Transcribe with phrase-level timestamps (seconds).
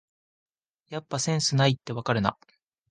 [0.89, 2.35] やっぱセンスないってわかるな